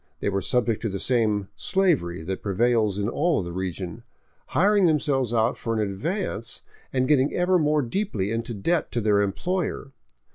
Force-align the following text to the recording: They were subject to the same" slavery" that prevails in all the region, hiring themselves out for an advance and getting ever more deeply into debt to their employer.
They 0.19 0.29
were 0.29 0.41
subject 0.41 0.81
to 0.81 0.89
the 0.89 0.97
same" 0.97 1.49
slavery" 1.55 2.23
that 2.23 2.41
prevails 2.41 2.97
in 2.97 3.07
all 3.07 3.43
the 3.43 3.51
region, 3.51 4.01
hiring 4.47 4.87
themselves 4.87 5.31
out 5.31 5.59
for 5.59 5.75
an 5.75 5.79
advance 5.79 6.63
and 6.91 7.07
getting 7.07 7.31
ever 7.35 7.59
more 7.59 7.83
deeply 7.83 8.31
into 8.31 8.55
debt 8.55 8.91
to 8.93 9.01
their 9.01 9.21
employer. 9.21 9.91